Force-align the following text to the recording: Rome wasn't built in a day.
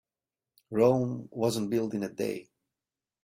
Rome 0.71 1.27
wasn't 1.29 1.69
built 1.69 1.93
in 1.93 2.01
a 2.01 2.09
day. 2.09 2.49